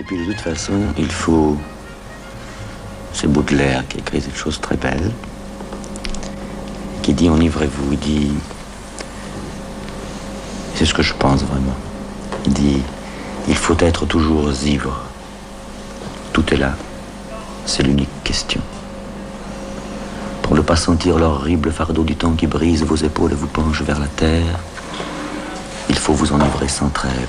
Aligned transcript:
Et 0.00 0.02
puis 0.02 0.18
de 0.18 0.32
toute 0.32 0.40
façon, 0.40 0.72
il 0.96 1.12
faut... 1.12 1.56
C'est 3.12 3.26
Baudelaire 3.26 3.86
qui 3.86 3.98
écrit 3.98 4.22
cette 4.22 4.36
chose 4.36 4.58
très 4.58 4.76
belle, 4.76 5.12
qui 7.02 7.12
dit 7.12 7.28
enivrez-vous, 7.28 7.92
il 7.92 7.98
dit... 7.98 8.32
C'est 10.74 10.86
ce 10.86 10.94
que 10.94 11.02
je 11.02 11.12
pense 11.12 11.42
vraiment. 11.42 11.76
Il 12.46 12.54
dit, 12.54 12.82
il 13.46 13.54
faut 13.54 13.76
être 13.80 14.06
toujours 14.06 14.50
ivre. 14.64 15.04
Tout 16.32 16.54
est 16.54 16.56
là. 16.56 16.74
C'est 17.66 17.82
l'unique 17.82 18.08
question. 18.24 18.62
Pour 20.40 20.56
ne 20.56 20.62
pas 20.62 20.76
sentir 20.76 21.18
l'horrible 21.18 21.70
fardeau 21.70 22.04
du 22.04 22.16
temps 22.16 22.32
qui 22.32 22.46
brise 22.46 22.84
vos 22.84 22.96
épaules 22.96 23.32
et 23.32 23.34
vous 23.34 23.46
penche 23.46 23.82
vers 23.82 24.00
la 24.00 24.06
terre, 24.06 24.58
il 25.90 25.98
faut 25.98 26.14
vous 26.14 26.32
enivrer 26.32 26.68
sans 26.68 26.88
trêve. 26.88 27.28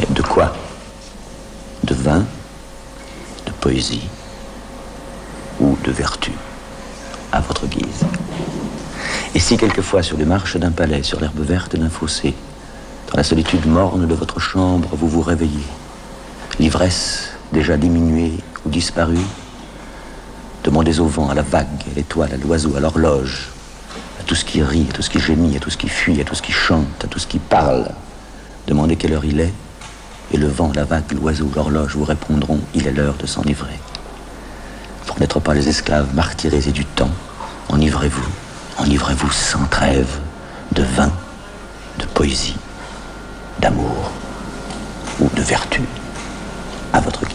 Mais 0.00 0.06
de 0.10 0.22
quoi 0.22 0.52
De 1.84 1.94
vin 1.94 2.24
De 3.46 3.52
Ou 5.60 5.76
de 5.84 5.92
vertu 5.92 6.32
À 7.30 7.42
votre 7.42 7.66
guise. 7.66 8.06
Et 9.34 9.38
si 9.38 9.58
quelquefois 9.58 10.02
sur 10.02 10.16
les 10.16 10.24
marches 10.24 10.56
d'un 10.56 10.70
palais, 10.70 11.02
sur 11.02 11.20
l'herbe 11.20 11.40
verte 11.40 11.76
d'un 11.76 11.90
fossé, 11.90 12.34
dans 13.10 13.18
la 13.18 13.22
solitude 13.22 13.66
morne 13.66 14.06
de 14.06 14.14
votre 14.14 14.40
chambre, 14.40 14.88
vous 14.92 15.08
vous 15.08 15.20
réveillez, 15.20 15.66
l'ivresse 16.58 17.32
déjà 17.52 17.76
diminuée 17.76 18.38
ou 18.64 18.70
disparue, 18.70 19.18
demandez 20.64 20.98
au 20.98 21.06
vent, 21.06 21.28
à 21.28 21.34
la 21.34 21.42
vague, 21.42 21.82
à 21.90 21.94
l'étoile, 21.94 22.32
à 22.32 22.38
l'oiseau, 22.38 22.76
à 22.76 22.80
l'horloge, 22.80 23.50
à 24.18 24.22
tout 24.22 24.34
ce 24.34 24.46
qui 24.46 24.62
rit, 24.62 24.86
à 24.88 24.92
tout 24.94 25.02
ce 25.02 25.10
qui 25.10 25.20
gémit, 25.20 25.54
à 25.54 25.60
tout 25.60 25.70
ce 25.70 25.76
qui 25.76 25.90
fuit, 25.90 26.18
à 26.18 26.24
tout 26.24 26.34
ce 26.34 26.40
qui 26.40 26.52
chante, 26.52 27.04
à 27.04 27.08
tout 27.08 27.18
ce 27.18 27.26
qui 27.26 27.40
parle. 27.40 27.90
Demandez 28.66 28.96
quelle 28.96 29.12
heure 29.12 29.26
il 29.26 29.38
est, 29.40 29.52
le 30.36 30.48
vent, 30.48 30.72
la 30.74 30.84
vague, 30.84 31.12
l'oiseau, 31.12 31.50
l'horloge 31.54 31.96
vous 31.96 32.04
répondront 32.04 32.60
il 32.74 32.86
est 32.86 32.92
l'heure 32.92 33.16
de 33.16 33.26
s'enivrer. 33.26 33.78
Pour 35.06 35.18
n'être 35.20 35.40
pas 35.40 35.54
les 35.54 35.68
esclaves 35.68 36.14
martyrisés 36.14 36.72
du 36.72 36.84
temps, 36.84 37.10
enivrez-vous, 37.68 38.28
enivrez-vous 38.78 39.30
sans 39.30 39.64
trêve 39.66 40.18
de 40.72 40.82
vin, 40.82 41.12
de 41.98 42.06
poésie, 42.06 42.56
d'amour 43.58 44.10
ou 45.20 45.28
de 45.34 45.42
vertu, 45.42 45.82
à 46.92 47.00
votre 47.00 47.25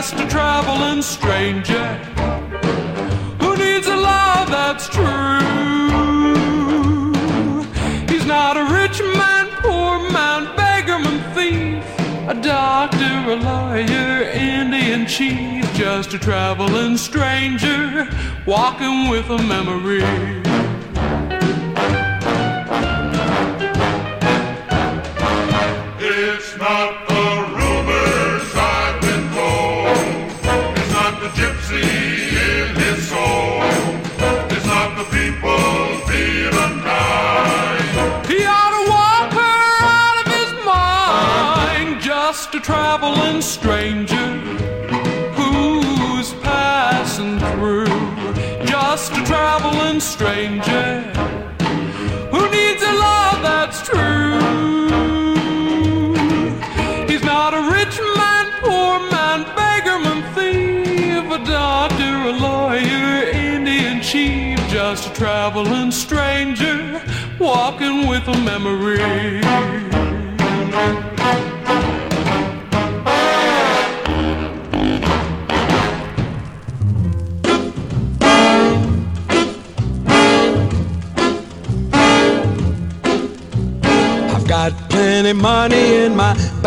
Just 0.00 0.14
a 0.14 0.26
traveling 0.28 1.02
stranger 1.02 1.94
who 3.38 3.54
needs 3.54 3.86
a 3.86 3.94
love 3.94 4.48
that's 4.48 4.88
true. 4.88 5.04
He's 8.08 8.24
not 8.24 8.56
a 8.56 8.64
rich 8.72 8.98
man, 9.02 9.48
poor 9.58 10.10
man, 10.10 10.56
beggarman, 10.56 11.20
thief, 11.34 11.84
a 12.30 12.34
doctor, 12.34 13.30
a 13.30 13.36
lawyer, 13.36 14.22
Indian 14.30 15.06
chief, 15.06 15.70
just 15.74 16.14
a 16.14 16.18
traveling 16.18 16.96
stranger 16.96 18.08
walking 18.46 19.10
with 19.10 19.28
a 19.28 19.36
memory. 19.36 20.00
Stranger 43.80 44.28
who's 45.36 46.34
passing 46.42 47.38
through. 47.38 47.86
Just 48.66 49.12
a 49.12 49.24
traveling 49.24 50.00
stranger 50.00 51.00
who 52.30 52.42
needs 52.50 52.82
a 52.82 52.92
love 53.08 53.40
that's 53.40 53.80
true. 53.80 54.38
He's 57.08 57.24
not 57.24 57.54
a 57.54 57.62
rich 57.72 57.96
man, 58.18 58.46
poor 58.60 59.00
man, 59.14 59.44
beggarman, 59.56 60.20
thief, 60.34 61.24
a 61.32 61.42
doctor, 61.46 62.14
a 62.28 62.32
lawyer, 62.32 63.30
Indian 63.30 64.02
chief. 64.02 64.58
Just 64.68 65.08
a 65.10 65.14
traveling 65.14 65.90
stranger 65.90 67.00
walking 67.38 68.06
with 68.08 68.28
a 68.28 68.36
memory. 68.44 69.40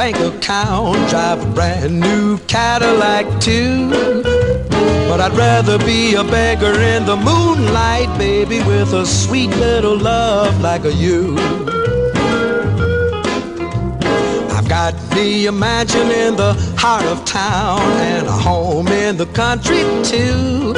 Bank 0.04 0.36
account. 0.36 0.98
Drive 1.10 1.42
a 1.42 1.54
brand 1.54 1.98
new 1.98 2.38
Cadillac 2.40 3.26
too. 3.40 3.90
But 5.08 5.22
I'd 5.22 5.32
rather 5.32 5.78
be 5.78 6.16
a 6.16 6.24
beggar 6.26 6.76
in 6.94 7.06
the 7.06 7.16
moonlight, 7.16 8.10
baby, 8.18 8.60
with 8.64 8.92
a 8.94 9.06
sweet 9.06 9.52
little 9.52 9.98
love 9.98 10.60
like 10.60 10.84
a 10.84 10.94
you. 10.94 11.38
I've 14.58 14.68
got 14.68 14.94
me 15.16 15.48
a 15.48 15.54
mansion 15.54 16.12
in 16.12 16.36
the 16.36 16.52
heart 16.78 17.06
of 17.06 17.24
town 17.24 17.80
and 18.12 18.28
a 18.28 18.38
home 18.50 18.90
in 18.90 19.16
the 19.16 19.28
country 19.28 19.84
too. 20.04 20.74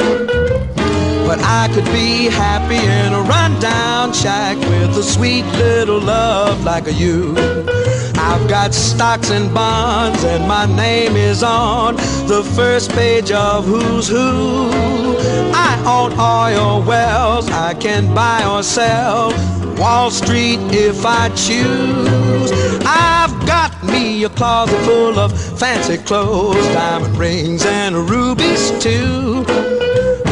But 1.26 1.40
I 1.42 1.68
could 1.74 1.86
be 1.86 2.26
happy 2.26 2.76
in 2.76 3.12
a 3.12 3.22
rundown 3.22 4.12
shack 4.12 4.56
with 4.56 4.96
a 4.96 5.02
sweet 5.02 5.46
little 5.64 5.98
love 5.98 6.62
like 6.64 6.86
a 6.86 6.92
you. 6.92 7.34
I've 8.28 8.48
got 8.48 8.74
stocks 8.74 9.30
and 9.30 9.54
bonds, 9.54 10.24
and 10.24 10.48
my 10.48 10.66
name 10.66 11.16
is 11.16 11.44
on 11.44 11.94
the 12.26 12.42
first 12.56 12.90
page 12.90 13.30
of 13.30 13.64
Who's 13.64 14.08
Who. 14.08 14.68
I 15.54 15.72
own 15.86 16.12
oil 16.18 16.82
wells, 16.82 17.48
I 17.48 17.74
can 17.74 18.12
buy 18.14 18.44
or 18.44 18.64
sell 18.64 19.30
Wall 19.76 20.10
Street 20.10 20.58
if 20.72 21.06
I 21.06 21.28
choose. 21.30 22.50
I've 22.84 23.34
got 23.46 23.72
me 23.84 24.24
a 24.24 24.28
closet 24.28 24.80
full 24.80 25.20
of 25.20 25.30
fancy 25.58 25.96
clothes, 25.96 26.66
diamond 26.74 27.16
rings, 27.16 27.64
and 27.64 28.10
rubies 28.10 28.72
too. 28.82 29.44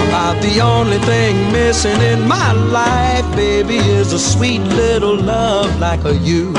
About 0.08 0.42
the 0.42 0.60
only 0.60 0.98
thing 0.98 1.52
missing 1.52 2.00
in 2.00 2.26
my 2.26 2.52
life, 2.52 3.36
baby, 3.36 3.76
is 3.76 4.12
a 4.12 4.18
sweet 4.18 4.62
little 4.62 5.16
love 5.16 5.78
like 5.78 6.04
a 6.04 6.16
you. 6.16 6.52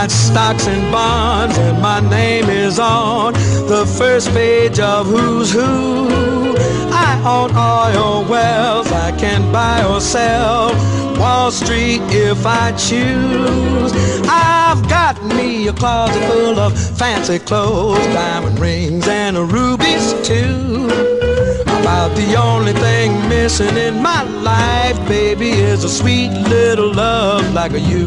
Got 0.00 0.10
stocks 0.12 0.68
and 0.68 0.92
bonds, 0.92 1.58
and 1.58 1.82
my 1.82 1.98
name 2.08 2.48
is 2.48 2.78
on 2.78 3.32
the 3.66 3.84
first 3.98 4.30
page 4.30 4.78
of 4.78 5.06
Who's 5.06 5.50
Who 5.52 6.56
on 7.26 7.50
oil 7.50 8.24
wells 8.30 8.92
I 8.92 9.10
can 9.18 9.50
buy 9.52 9.84
or 9.84 10.00
sell. 10.00 10.70
Wall 11.18 11.50
Street 11.50 12.00
if 12.10 12.46
I 12.46 12.70
choose. 12.72 13.92
I've 14.28 14.88
got 14.88 15.20
me 15.34 15.66
a 15.66 15.72
closet 15.72 16.22
full 16.30 16.60
of 16.60 16.78
fancy 16.96 17.40
clothes, 17.40 18.06
diamond 18.14 18.60
rings, 18.60 19.08
and 19.08 19.36
rubies 19.52 20.12
too. 20.22 20.86
About 21.80 22.14
the 22.14 22.36
only 22.38 22.72
thing 22.72 23.28
missing 23.28 23.76
in 23.76 24.00
my 24.00 24.22
life, 24.22 24.96
baby, 25.08 25.50
is 25.50 25.82
a 25.82 25.88
sweet 25.88 26.30
little 26.30 26.94
love 26.94 27.52
like 27.52 27.72
a 27.72 27.80
you. 27.80 28.06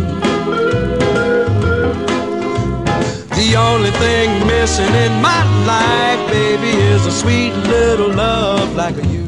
The 3.51 3.57
only 3.57 3.91
thing 3.91 4.47
missing 4.47 4.95
in 4.95 5.21
my 5.21 5.43
life, 5.65 6.31
baby, 6.31 6.69
is 6.69 7.05
a 7.05 7.11
sweet 7.11 7.51
little 7.51 8.07
love 8.07 8.73
like 8.77 8.95
a 8.95 9.05
you. 9.07 9.27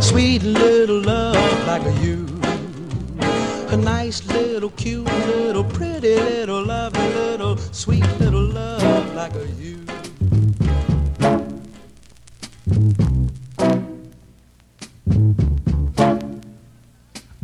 Sweet 0.00 0.42
little 0.42 1.02
love 1.02 1.66
like 1.66 1.82
a 1.82 1.92
you. 2.00 2.26
A 3.68 3.76
nice 3.76 4.26
little, 4.26 4.70
cute 4.70 5.04
little, 5.04 5.64
pretty 5.64 6.14
little, 6.14 6.64
lovely 6.64 7.06
little, 7.12 7.58
sweet 7.58 8.08
little 8.18 8.46
love 8.46 9.14
like 9.14 9.34
a 9.34 9.46
you. 9.60 9.84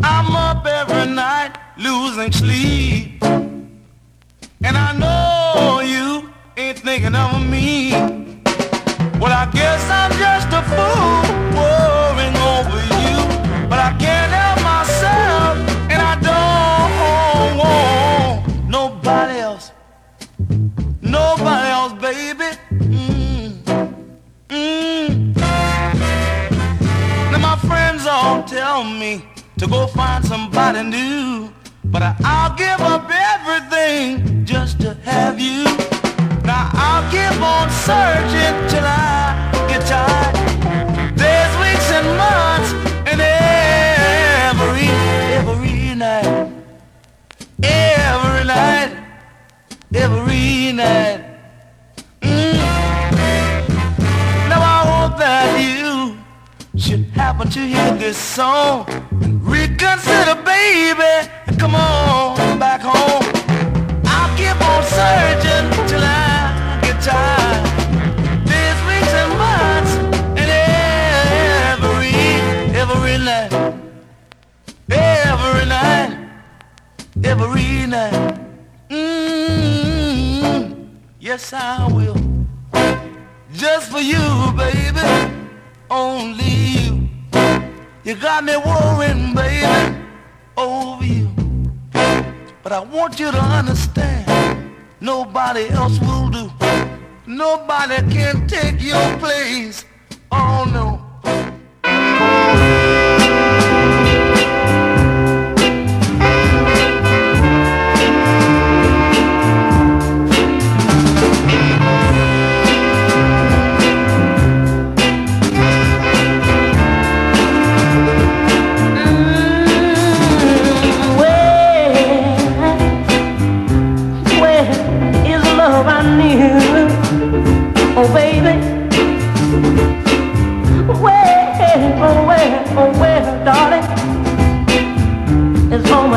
I'm 0.02 0.35
up 0.35 0.64
every 0.64 1.12
night 1.12 1.52
losing 1.76 2.33
sleep. 2.33 3.23
And 4.61 4.77
I 4.77 4.93
know 4.93 5.81
you 5.81 6.31
ain't 6.57 6.81
thinking 6.81 7.15
of 7.15 7.41
me. 7.47 7.93
Well, 9.21 9.33
I 9.33 9.49
guess 9.53 9.88
I'm 9.88 10.11
just 10.19 10.49
a 10.49 10.62
fool 10.71 11.23
worrying 11.55 12.37
over 12.37 12.81
you. 12.99 13.69
But 13.69 13.79
I 13.79 13.97
can't 13.99 14.33
help 14.33 14.59
myself, 14.62 15.59
and 15.93 16.03
I 16.03 16.15
don't 16.29 17.59
want 17.59 18.69
nobody 18.69 19.38
else. 19.38 19.71
Nobody 21.03 21.69
else, 21.69 21.93
baby. 21.95 22.59
Mm. 22.73 23.62
Mm. 24.49 25.37
Now, 27.31 27.38
my 27.38 27.57
friends 27.69 28.07
all 28.07 28.43
tell 28.43 28.83
me 28.83 29.25
to 29.59 29.69
go 29.69 29.87
find 29.87 30.25
somebody 30.25 30.83
new. 30.83 31.53
But 31.90 32.02
I'll 32.23 32.54
give 32.54 32.80
up 32.80 33.11
everything 33.11 34.45
just 34.45 34.78
to 34.83 34.92
have 35.04 35.40
you. 35.40 35.64
Now 36.45 36.68
I'll 36.75 37.11
keep 37.11 37.40
on 37.40 37.71
searching 37.71 38.54
till 38.68 38.85
I 38.85 39.66
get 39.68 39.87
tired. 39.87 40.37
There's 41.16 41.54
weeks 41.64 41.90
and 41.90 42.07
months 42.18 42.71
and 43.11 43.21
every, 43.23 44.88
every 45.38 45.95
night. 45.95 46.52
Every 47.62 48.45
night, 48.45 48.90
every 49.95 50.73
night. 50.73 51.18
Happen 57.19 57.49
to 57.51 57.59
hear 57.59 57.91
this 57.97 58.17
song 58.17 58.87
Reconsider, 59.43 60.37
baby, 60.45 61.29
and 61.47 61.59
come 61.59 61.75
on 61.75 62.59
back 62.59 62.81
home. 62.81 63.25
I'll 64.05 64.37
keep 64.37 64.61
on 64.71 64.83
searching 64.85 65.67
till 65.89 66.05
I 66.05 66.79
get 66.83 67.03
tired. 67.03 67.65
There's 68.47 68.81
weeks 68.89 69.13
and 69.23 69.33
months 69.45 69.93
and 70.41 70.51
every, 71.73 72.15
every 72.83 73.17
night, 73.31 73.53
every 74.91 75.65
night, 75.77 76.11
every 77.25 77.87
night. 77.87 78.39
Mm-hmm. 78.91 80.63
Yes, 81.19 81.53
I 81.53 81.89
will. 81.91 82.17
Just 83.53 83.91
for 83.91 84.01
you, 84.01 84.53
baby. 84.57 84.89
You 85.91 86.68
got 88.15 88.43
me 88.43 88.57
worrying, 88.57 89.35
baby, 89.35 89.97
over 90.57 91.05
you. 91.05 91.29
But 92.62 92.73
I 92.73 92.81
want 92.81 93.21
you 93.21 93.31
to 93.31 93.38
understand, 93.38 94.75
nobody 95.00 95.69
else 95.69 96.00
will 96.00 96.31
do. 96.31 96.50
Nobody 97.27 97.97
can 98.11 98.47
take 98.47 98.81
your 98.81 99.19
place. 99.19 99.85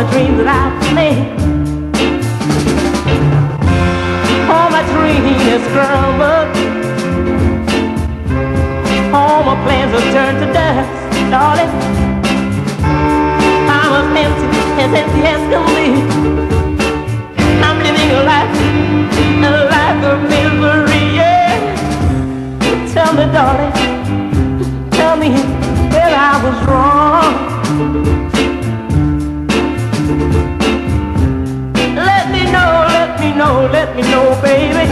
my 0.02 0.12
dreams 0.12 0.38
that 0.38 0.50
I've 0.50 0.96
made. 0.98 1.22
All 4.50 4.70
my 4.74 4.82
dreams 4.94 5.44
is 5.46 5.64
crumbled. 5.74 6.50
All 9.14 9.44
my 9.44 9.56
plans 9.64 9.92
have 9.94 10.08
turned 10.16 10.40
to 10.42 10.48
dust, 10.58 10.90
darling. 11.30 11.70
I'm 13.70 13.94
as 13.94 14.08
empty 14.24 14.48
as 14.82 14.92
empty 15.02 15.22
as 15.34 15.42
can 15.52 15.66
be. 15.78 15.88
I'm 17.62 17.78
living 17.86 18.10
a 18.10 18.22
life, 18.32 18.54
a 19.46 19.54
life 19.70 20.02
of 20.12 20.18
misery. 20.34 21.04
Yeah. 21.20 21.62
Tell 22.94 23.14
me, 23.14 23.26
darling, 23.36 23.74
tell 24.98 25.16
me 25.16 25.30
that 25.94 26.12
I 26.18 26.44
was 26.44 26.58
wrong. 26.68 28.41
let 33.68 33.96
me 33.96 34.02
know, 34.04 34.40
baby. 34.42 34.90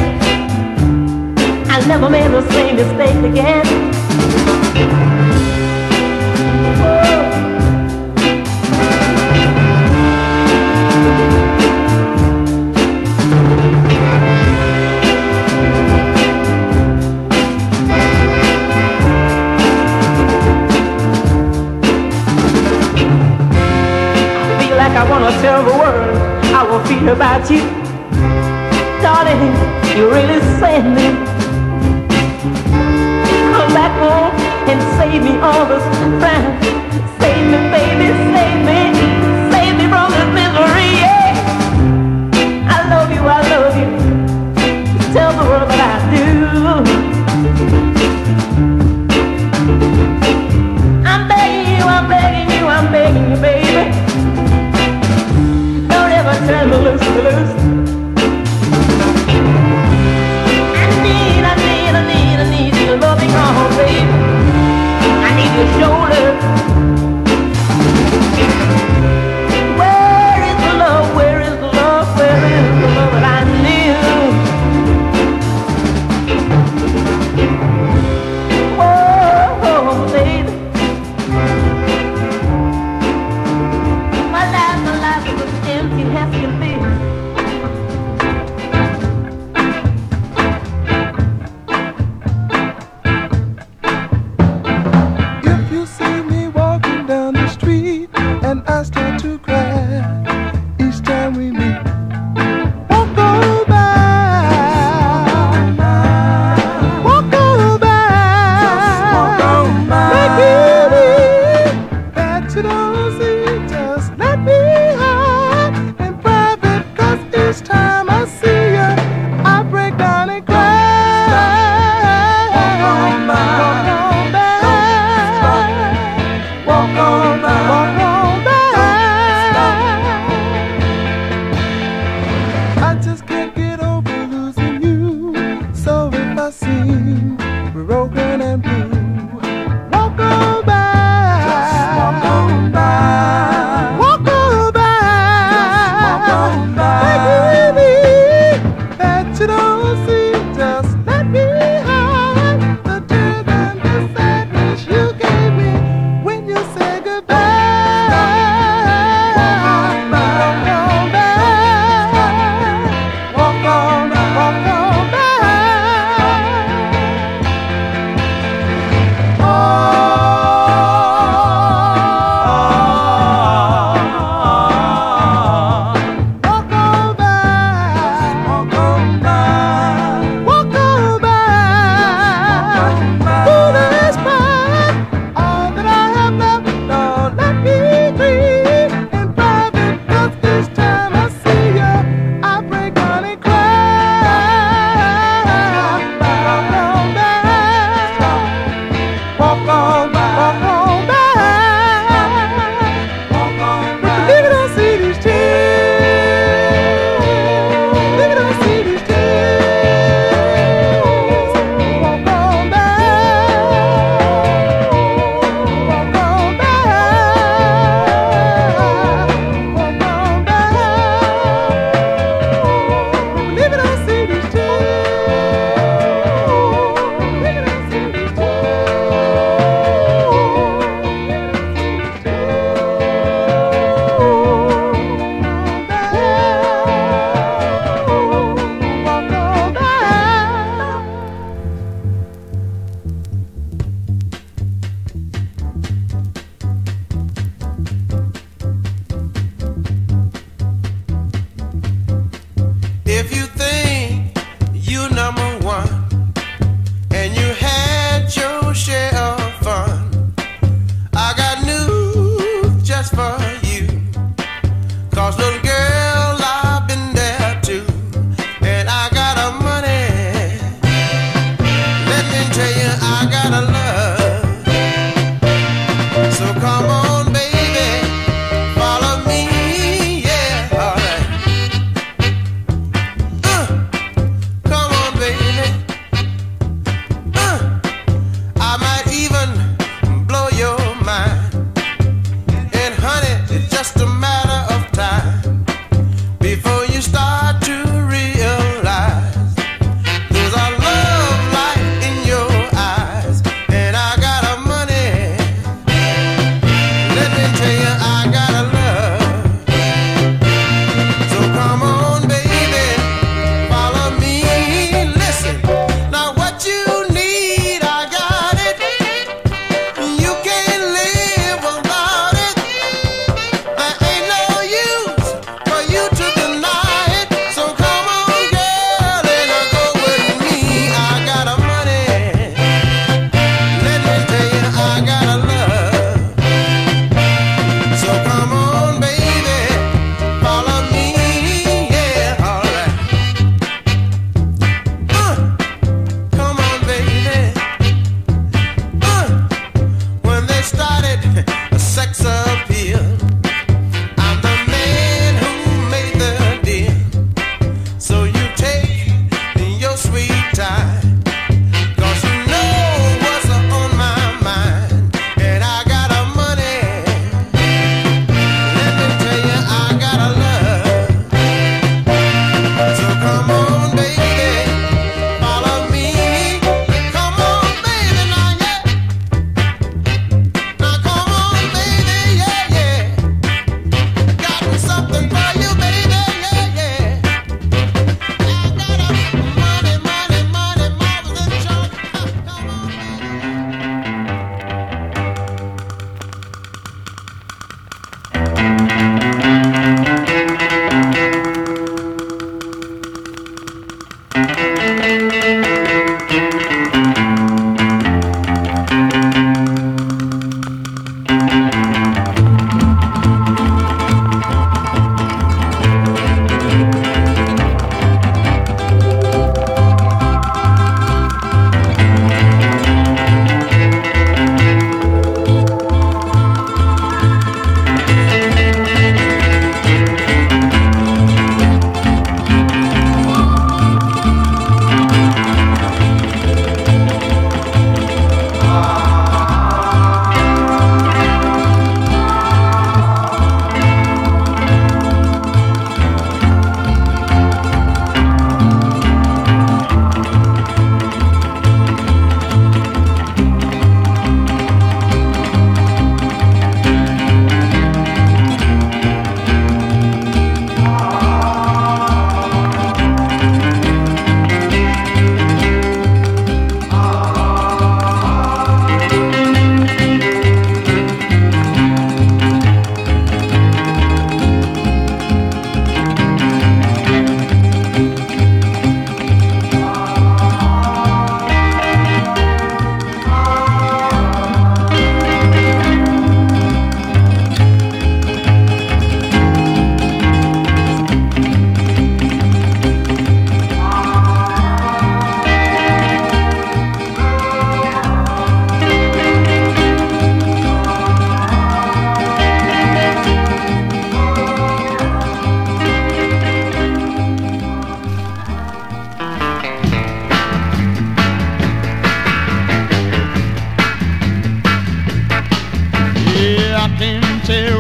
I'll 1.70 1.88
never 1.88 2.10
make 2.10 2.30
the 2.32 2.48
same 2.52 2.76
mistake 2.76 3.32
again. 3.32 3.66
I 24.42 24.64
feel 24.64 24.78
like 24.78 24.92
I 24.92 25.10
wanna 25.10 25.32
tell 25.42 25.64
the 25.64 25.72
world 25.72 26.20
I 26.52 26.88
feel 26.88 27.10
about 27.10 27.50
you 27.50 27.79
standing, 29.40 29.98
you 29.98 30.12
really 30.12 30.40
standing. 30.58 31.16
Come 33.56 33.74
back 33.74 33.94
home 34.00 34.36
and 34.70 34.82
save 34.98 35.24
me 35.24 35.38
all 35.40 35.66
this 35.66 35.84
time. 36.22 36.89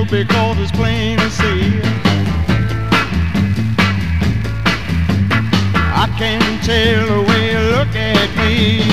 Because 0.09 0.57
it's 0.59 0.71
plain 0.71 1.19
to 1.19 1.29
see. 1.29 1.81
I 5.93 6.07
can 6.17 6.41
tell 6.63 7.05
the 7.05 7.21
way 7.29 7.51
you 7.51 7.59
look 7.75 7.95
at 7.95 8.29
me. 8.37 8.88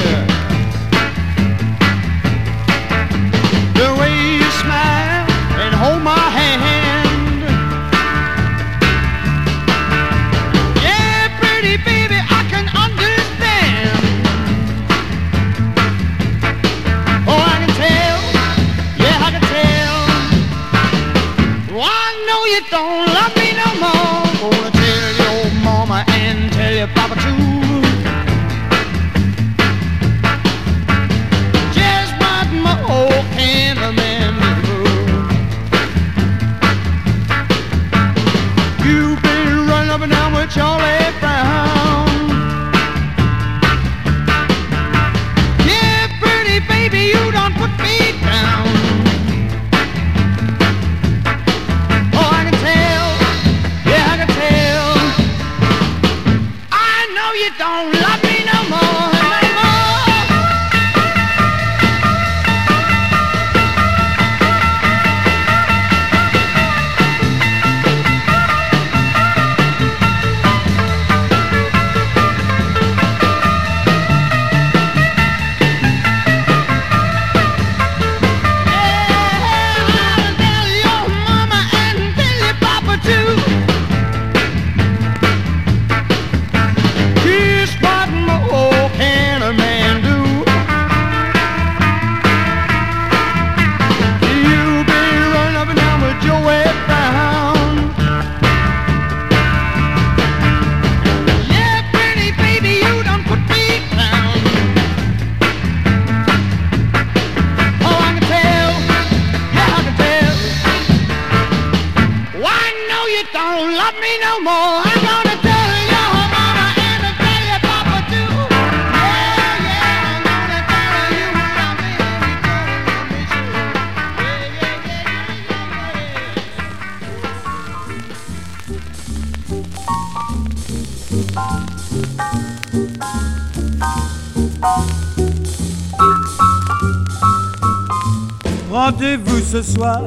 Rendez-vous 138.70 139.40
ce 139.40 139.62
soir 139.62 140.02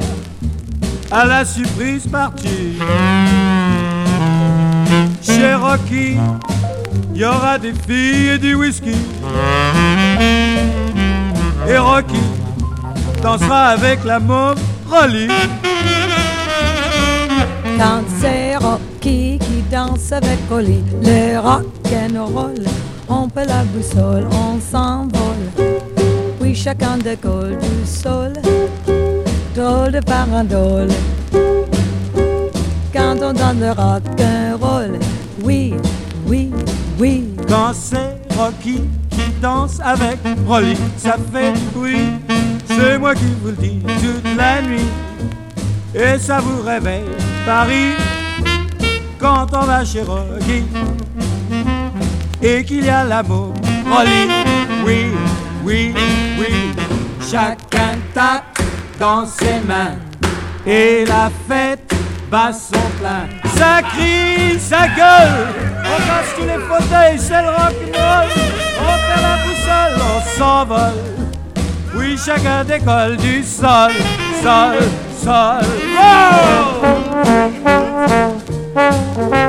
à 1.12 1.26
la 1.26 1.44
surprise 1.44 2.08
partie. 2.08 2.78
Chez 5.22 5.56
Rocky, 5.56 6.18
y 7.14 7.24
aura 7.26 7.58
des 7.58 7.74
filles 7.74 8.30
et 8.30 8.38
du 8.38 8.54
whisky. 8.56 8.96
Et 11.68 11.78
Rocky 11.78 12.22
dansera 13.22 13.70
avec 13.70 14.04
la 14.06 14.20
môme 14.20 14.58
Rolly. 14.88 15.28
Rocky 19.00 19.40
qui 19.40 19.64
danse 19.72 20.12
avec 20.12 20.38
Rolly, 20.50 20.84
le 21.02 21.40
rock 21.40 21.66
and 21.94 22.26
roll, 22.34 22.66
on 23.08 23.30
peut 23.30 23.46
la 23.48 23.64
boussole, 23.64 24.28
on 24.30 24.60
s'envole. 24.60 25.70
Oui, 26.42 26.54
chacun 26.54 26.98
décolle 26.98 27.58
du 27.60 27.88
sol, 27.88 28.34
drôle 29.56 29.94
de 29.94 30.02
farandole. 30.06 30.90
Quand 32.92 33.16
on 33.22 33.32
donne 33.32 33.62
le 33.62 33.72
rock 33.72 34.04
and 34.20 34.58
roll, 34.60 35.00
oui, 35.46 35.76
oui, 36.28 36.52
oui. 37.00 37.24
Quand 37.48 37.72
c'est 37.74 38.18
Rocky 38.38 38.82
qui 39.12 39.32
danse 39.42 39.80
avec 39.82 40.18
Rolly, 40.46 40.76
ça 40.98 41.16
fait 41.32 41.54
oui. 41.74 42.02
C'est 42.68 42.98
moi 42.98 43.16
qui 43.16 43.34
vous 43.42 43.52
le 43.52 43.56
dis 43.56 43.80
toute 43.86 44.36
la 44.36 44.62
nuit. 44.62 44.90
Et 45.96 46.20
ça 46.20 46.42
vous 46.42 46.62
réveille 46.64 47.04
Paris 47.46 47.94
quand 49.20 49.48
on 49.54 49.66
va 49.66 49.84
chez 49.84 50.02
Rocky. 50.02 50.64
Et 52.42 52.64
qu'il 52.64 52.86
y 52.86 52.90
a 52.90 53.04
l'amour, 53.04 53.54
Rolly, 53.90 54.30
oui, 54.86 55.08
oui, 55.64 55.94
oui. 56.40 56.74
Chacun 57.30 57.98
tape 58.14 58.58
dans 59.00 59.26
ses 59.26 59.60
mains. 59.68 59.98
Et 60.66 61.04
la 61.06 61.30
fête 61.48 61.94
bat 62.32 62.52
son 62.54 62.80
plein. 63.00 63.28
Ça 63.58 63.82
crie, 63.82 64.58
ça 64.60 64.88
gueule. 64.88 65.48
On 65.84 65.98
casse 66.08 66.34
tous 66.38 66.46
les 66.46 66.60
fauteuils, 66.60 67.20
c'est 67.20 67.42
le 67.42 67.50
rock'n'roll. 67.50 68.30
On 68.80 68.96
perd 69.08 69.22
la 69.22 69.36
boussole, 69.44 69.96
on 70.16 70.20
s'envole. 70.38 71.04
Oui, 71.96 72.18
chacun 72.24 72.64
décolle 72.64 73.18
du 73.18 73.44
sol, 73.44 73.92
sol, 74.42 74.78
sol. 75.22 75.66
Música 78.80 79.49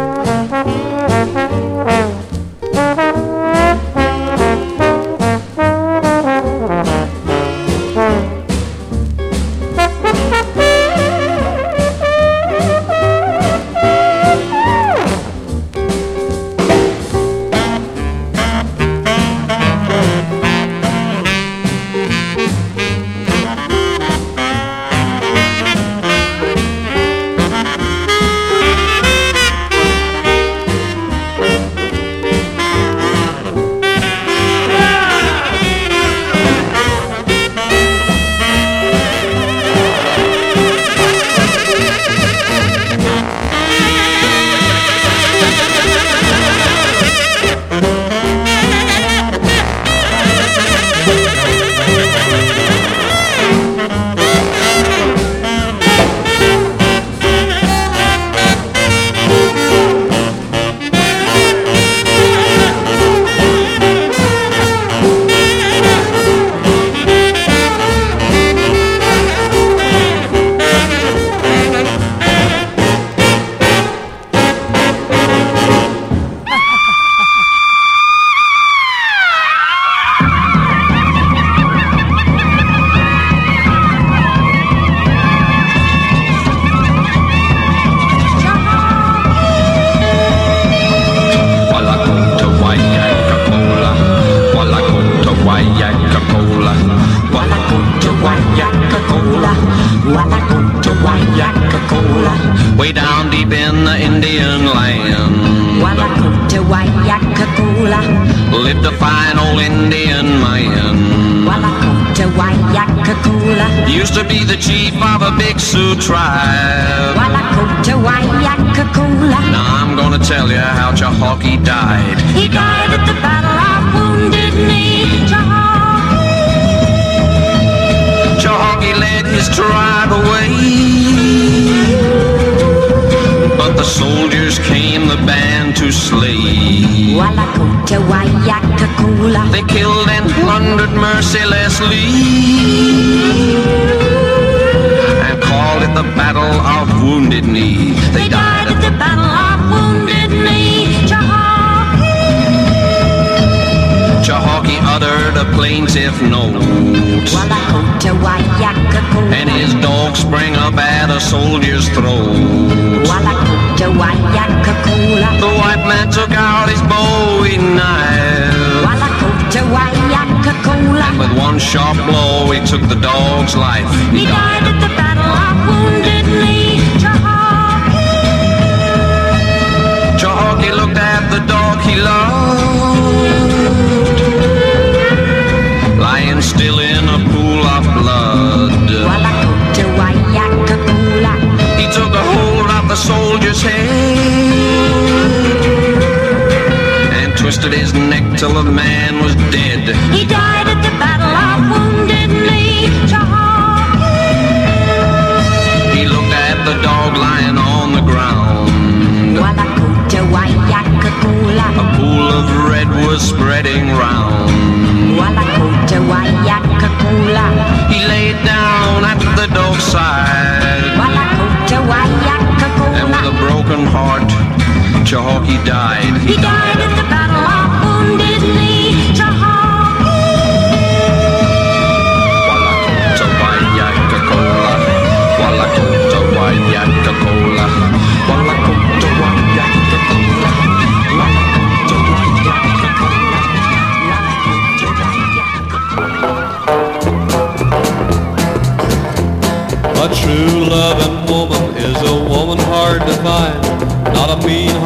spreading 213.20 213.87
round. 213.88 214.80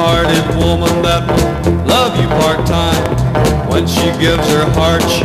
Hearted 0.06 0.46
woman 0.60 1.00
that 1.00 1.24
will 1.24 1.48
love 1.88 2.12
you 2.20 2.28
part-time. 2.28 3.04
When 3.72 3.86
she 3.86 4.12
gives 4.20 4.46
her 4.52 4.68
heart, 4.76 5.00
she 5.08 5.24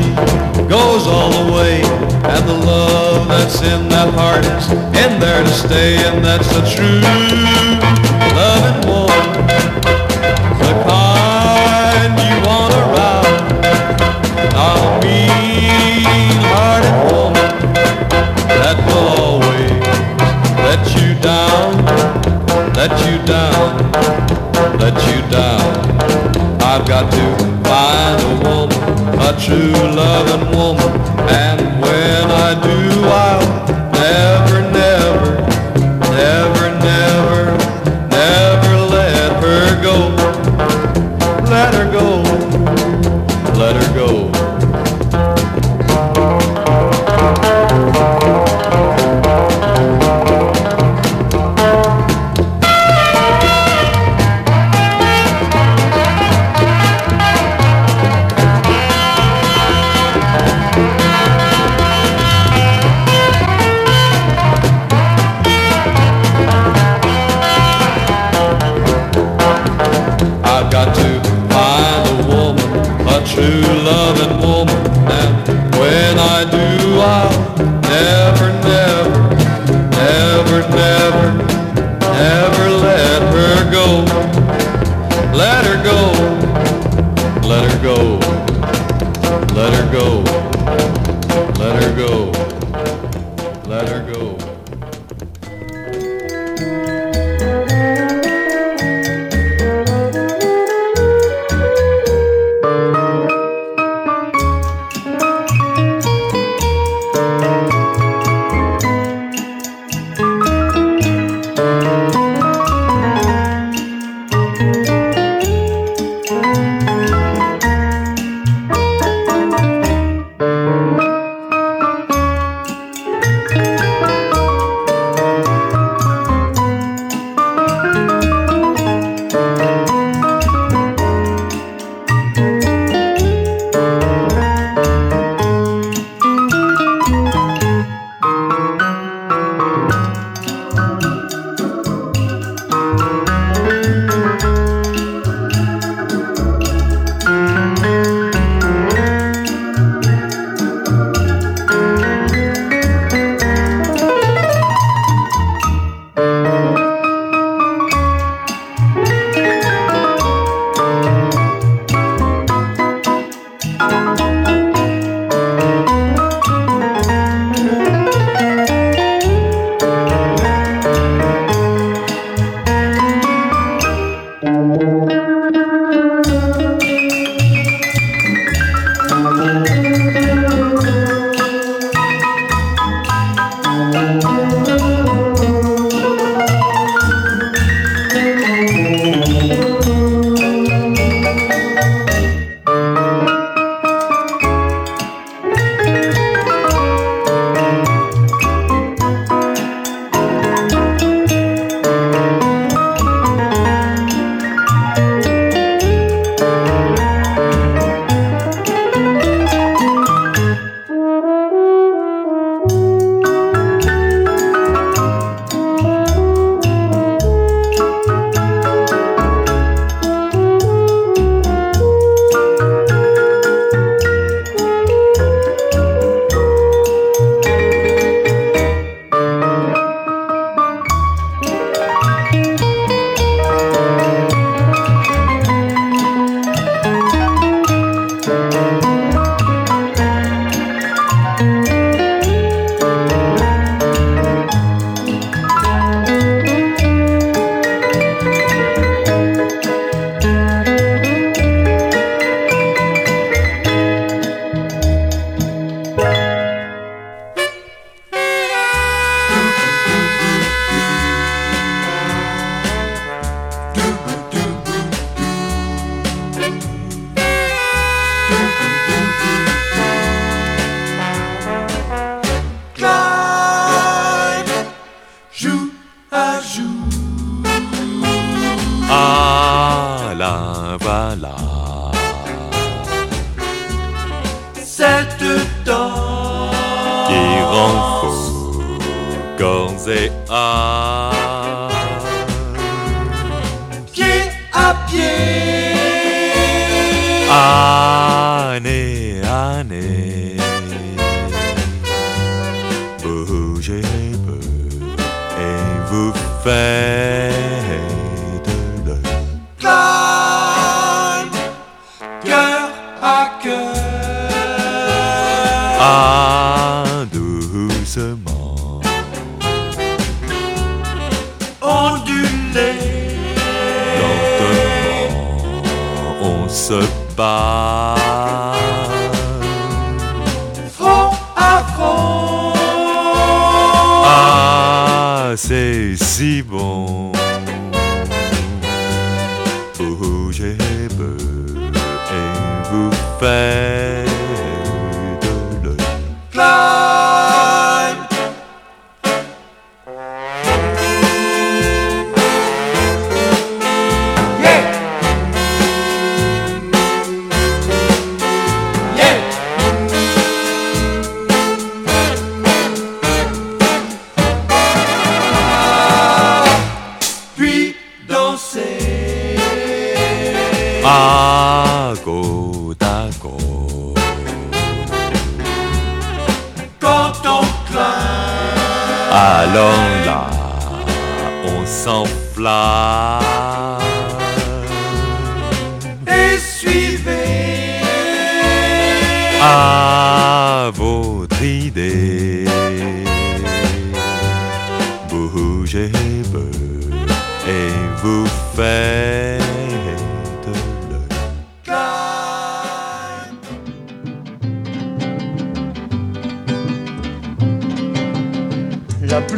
goes 0.72 1.06
all 1.06 1.32
the 1.36 1.52
way. 1.52 1.84
And 2.24 2.48
the 2.48 2.56
love 2.66 3.28
that's 3.28 3.60
in 3.62 3.90
that 3.90 4.14
heart 4.14 4.46
is 4.46 4.72
in 5.04 5.20
there 5.20 5.44
to 5.44 5.50
stay. 5.52 5.98
And 6.08 6.24
that's 6.24 6.48
the 6.56 6.64
true 6.64 7.04
loving 8.40 8.80
woman. 8.88 9.26
The 10.64 10.74
kind 10.88 12.16
you 12.16 12.40
want 12.48 12.72
around. 12.80 13.36
Not 14.56 14.80
a 14.80 14.92
mean-hearted 15.04 16.98
woman 17.12 17.52
that 18.64 18.80
will 18.88 19.12
always 19.28 19.76
let 20.64 20.82
you 20.96 21.10
down, 21.20 21.84
let 22.80 22.96
you 23.06 23.20
down. 23.28 23.59
got 27.02 27.12
to 27.12 27.70
find 27.70 28.22
a 28.22 28.50
woman, 28.50 29.20
a 29.22 29.40
true 29.40 29.72
loving 29.96 30.58
woman, 30.58 31.02
and 31.30 31.82
when 31.82 32.32
I 32.32 32.62
do. 32.62 32.99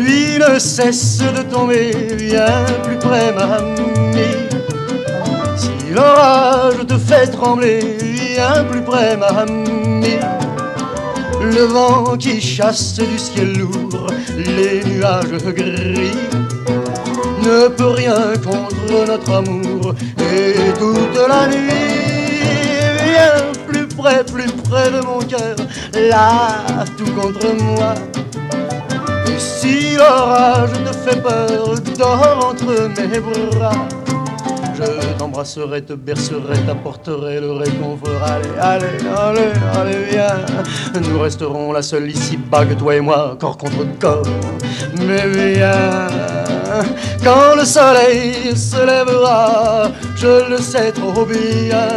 Pluie 0.01 0.39
ne 0.39 0.59
cesse 0.59 1.19
de 1.19 1.43
tomber, 1.43 1.91
viens 2.17 2.65
plus 2.83 2.97
près, 2.97 3.31
ma 3.33 3.55
amie. 3.55 4.37
Si 5.55 5.93
l'orage 5.93 6.85
te 6.87 6.97
fait 6.97 7.27
trembler, 7.27 7.79
viens 8.01 8.63
plus 8.69 8.81
près, 8.81 9.17
ma 9.17 9.27
amie. 9.27 10.19
Le 11.41 11.63
vent 11.63 12.17
qui 12.17 12.39
chasse 12.39 12.95
du 12.95 13.17
ciel 13.17 13.57
lourd 13.57 14.07
les 14.37 14.83
nuages 14.85 15.43
gris 15.55 16.17
ne 17.43 17.67
peut 17.67 17.89
rien 17.89 18.33
contre 18.43 19.07
notre 19.07 19.33
amour 19.33 19.95
et 20.19 20.53
toute 20.77 21.27
la 21.27 21.47
nuit 21.47 22.01
viens 23.03 23.51
plus 23.67 23.87
près, 23.87 24.23
plus 24.23 24.51
près 24.69 24.91
de 24.91 25.03
mon 25.03 25.19
cœur, 25.19 25.55
là 25.93 26.63
tout 26.97 27.11
contre 27.11 27.53
moi. 27.55 27.95
Si 29.37 29.95
l'orage 29.95 30.71
te 30.71 30.93
fait 31.09 31.21
peur, 31.21 31.75
dors 31.97 32.49
entre 32.49 32.89
mes 32.97 33.19
bras. 33.19 33.87
Je 34.75 35.13
t'embrasserai, 35.17 35.83
te 35.83 35.93
bercerai, 35.93 36.57
t'apporterai 36.65 37.39
le 37.39 37.51
réconfort. 37.51 38.21
Allez, 38.25 38.49
allez, 38.59 38.97
allez, 39.15 39.51
allez, 39.75 40.03
viens. 40.09 41.01
Nous 41.01 41.19
resterons 41.19 41.71
la 41.71 41.81
seule 41.83 42.09
ici-bas 42.09 42.65
que 42.65 42.73
toi 42.73 42.95
et 42.95 43.01
moi, 43.01 43.37
corps 43.39 43.57
contre 43.57 43.85
corps. 43.99 44.23
Mais 45.05 45.27
viens, 45.27 46.07
quand 47.23 47.55
le 47.55 47.65
soleil 47.65 48.55
se 48.55 48.83
lèvera, 48.83 49.91
je 50.15 50.49
le 50.49 50.57
sais 50.57 50.91
trop 50.91 51.25
bien. 51.25 51.87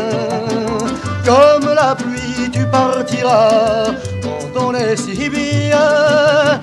Comme 1.25 1.75
la 1.75 1.95
pluie, 1.95 2.51
tu 2.53 2.67
partiras 2.67 3.87
quand 4.23 4.67
on 4.67 4.75
est 4.75 4.97
si 4.97 5.31
bien. 5.31 6.61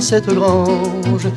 Cette 0.00 0.32
grange. 0.32 1.28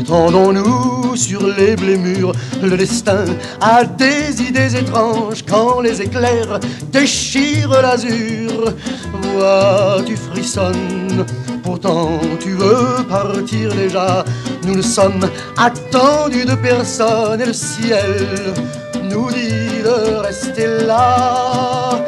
Étendons-nous 0.00 1.16
sur 1.16 1.46
les 1.46 1.76
blémures. 1.76 2.32
Le 2.62 2.76
destin 2.76 3.24
a 3.60 3.84
des 3.84 4.42
idées 4.42 4.74
étranges 4.76 5.44
quand 5.46 5.80
les 5.80 6.00
éclairs 6.00 6.60
déchirent 6.90 7.82
l'azur. 7.82 8.72
Vois, 9.22 9.98
tu 10.06 10.16
frissonnes. 10.16 11.24
Pourtant, 11.62 12.18
tu 12.40 12.52
veux 12.52 13.04
partir 13.08 13.74
déjà. 13.74 14.24
Nous 14.64 14.76
ne 14.76 14.82
sommes 14.82 15.28
attendus 15.56 16.44
de 16.44 16.54
personne 16.54 17.40
et 17.40 17.46
le 17.46 17.52
ciel 17.52 18.54
nous 19.10 19.30
dit 19.30 19.82
de 19.82 20.16
rester 20.16 20.66
là, 20.86 22.04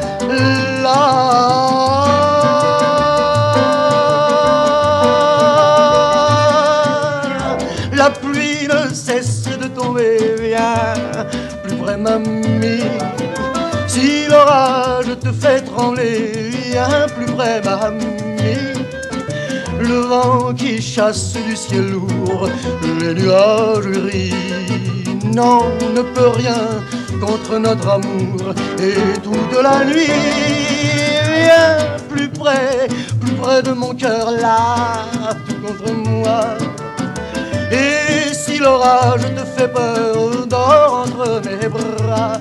là. 0.83 2.30
Si 13.87 14.25
l'orage 14.27 15.17
te 15.19 15.31
fait 15.31 15.61
trembler, 15.61 16.31
viens 16.71 17.07
plus 17.15 17.25
près, 17.33 17.61
mamie. 17.61 18.05
Le 19.79 19.99
vent 20.01 20.53
qui 20.53 20.81
chasse 20.81 21.33
du 21.33 21.55
ciel 21.55 21.91
lourd 21.91 22.49
les 22.99 23.13
nuages 23.13 23.87
gris. 23.87 24.33
Non, 25.33 25.63
ne 25.95 26.01
peut 26.01 26.29
rien 26.29 26.63
contre 27.19 27.57
notre 27.57 27.87
amour 27.89 28.53
et 28.79 29.19
toute 29.21 29.63
la 29.63 29.85
nuit. 29.85 30.11
Viens 31.43 31.77
plus 32.09 32.29
près, 32.29 32.87
plus 33.21 33.33
près 33.33 33.61
de 33.63 33.71
mon 33.71 33.93
cœur, 33.93 34.31
là, 34.31 35.05
tout 35.47 35.55
contre 35.65 35.93
moi. 35.93 36.57
Et 37.71 38.33
si 38.33 38.57
l'orage 38.57 39.21
te 39.21 39.45
fait 39.45 39.67
peur, 39.67 40.45
dors 40.47 41.05
entre 41.05 41.41
mes 41.45 41.67
bras. 41.67 42.33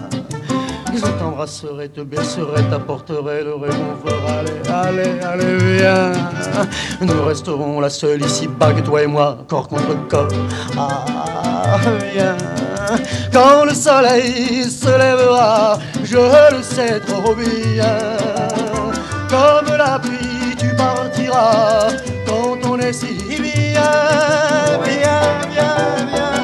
Je 0.93 1.07
t'embrasserai, 1.19 1.89
te 1.89 2.01
bercerai, 2.01 2.63
t'apporterai 2.69 3.45
le 3.45 3.55
réconfort. 3.55 4.25
Allez, 4.29 4.61
allez, 4.69 5.21
allez, 5.23 5.57
viens. 5.79 6.13
Nous 7.01 7.23
resterons 7.25 7.81
la 7.81 7.89
seule 7.89 8.23
ici-bas 8.23 8.73
que 8.73 8.81
toi 8.81 9.03
et 9.03 9.07
moi, 9.07 9.39
corps 9.49 9.69
contre 9.69 9.95
corps. 10.09 10.29
Ah, 10.77 11.79
viens. 12.13 12.37
Quand 13.33 13.65
le 13.65 13.75
soleil 13.75 14.65
se 14.65 14.89
lèvera, 14.89 15.79
je 16.03 16.17
le 16.17 16.63
sais 16.63 16.99
trop 17.01 17.35
bien. 17.35 17.97
Comme 19.29 19.77
la 19.77 19.99
pluie, 20.01 20.57
tu 20.59 20.75
partiras 20.75 21.89
quand 22.27 22.59
on 22.69 22.79
est 22.81 22.93
si 22.93 23.30
bien. 23.61 23.83
Viens, 24.85 25.47
viens, 25.51 26.07
viens. 26.13 26.40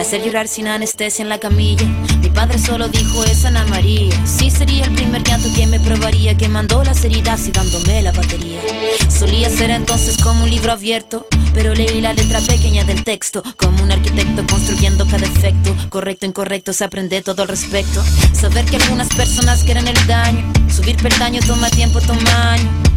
Nacer 0.00 0.24
llorar 0.24 0.48
sin 0.48 0.66
anestesia 0.66 1.22
en 1.22 1.28
la 1.28 1.38
camilla. 1.38 1.84
Mi 2.22 2.30
padre 2.30 2.58
solo 2.58 2.88
dijo 2.88 3.22
es 3.24 3.44
Ana 3.44 3.66
María. 3.66 4.10
Sí 4.24 4.50
sería 4.50 4.86
el 4.86 4.94
primer 4.94 5.22
llanto 5.22 5.50
que 5.54 5.66
me 5.66 5.78
probaría, 5.78 6.34
que 6.38 6.48
mandó 6.48 6.82
las 6.82 7.04
heridas 7.04 7.46
y 7.46 7.52
dándome 7.52 8.00
la 8.00 8.10
batería. 8.10 8.62
Solía 9.10 9.50
ser 9.50 9.68
entonces 9.68 10.16
como 10.16 10.44
un 10.44 10.50
libro 10.50 10.72
abierto, 10.72 11.26
pero 11.52 11.74
leí 11.74 12.00
la 12.00 12.14
letra 12.14 12.40
pequeña 12.40 12.82
del 12.84 13.04
texto, 13.04 13.42
como 13.58 13.82
un 13.82 13.92
arquitecto 13.92 14.42
construyendo 14.46 15.06
cada 15.06 15.26
efecto. 15.26 15.76
Correcto, 15.90 16.24
incorrecto, 16.24 16.72
se 16.72 16.84
aprende 16.84 17.20
todo 17.20 17.42
al 17.42 17.48
respecto. 17.48 18.02
Saber 18.32 18.64
que 18.64 18.76
algunas 18.76 19.08
personas 19.08 19.64
quieren 19.64 19.86
el 19.86 20.06
daño, 20.06 20.50
subir 20.74 20.96
peldaño 20.96 21.42
toma 21.46 21.68
tiempo, 21.68 22.00
toma 22.00 22.52
año 22.52 22.89